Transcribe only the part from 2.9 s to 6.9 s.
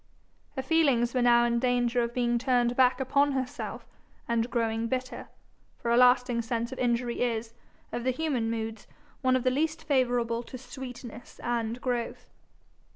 upon herself, and growing bitter; for a lasting sense of